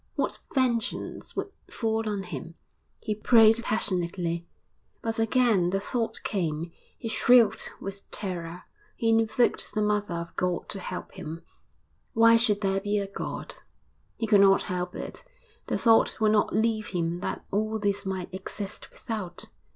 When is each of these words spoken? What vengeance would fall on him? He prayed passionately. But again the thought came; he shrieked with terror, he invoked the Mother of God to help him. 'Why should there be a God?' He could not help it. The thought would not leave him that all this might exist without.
What 0.15 0.39
vengeance 0.55 1.35
would 1.35 1.51
fall 1.69 2.09
on 2.09 2.23
him? 2.23 2.55
He 3.03 3.13
prayed 3.13 3.61
passionately. 3.61 4.47
But 5.03 5.19
again 5.19 5.69
the 5.69 5.79
thought 5.79 6.23
came; 6.23 6.71
he 6.97 7.07
shrieked 7.07 7.69
with 7.79 8.09
terror, 8.09 8.63
he 8.95 9.09
invoked 9.09 9.75
the 9.75 9.81
Mother 9.83 10.15
of 10.15 10.35
God 10.35 10.67
to 10.69 10.79
help 10.79 11.11
him. 11.11 11.43
'Why 12.13 12.35
should 12.35 12.61
there 12.61 12.81
be 12.81 12.97
a 12.97 13.05
God?' 13.05 13.53
He 14.17 14.25
could 14.25 14.41
not 14.41 14.63
help 14.63 14.95
it. 14.95 15.23
The 15.67 15.77
thought 15.77 16.19
would 16.19 16.31
not 16.31 16.55
leave 16.55 16.87
him 16.87 17.19
that 17.19 17.45
all 17.51 17.77
this 17.77 18.03
might 18.03 18.33
exist 18.33 18.89
without. 18.91 19.49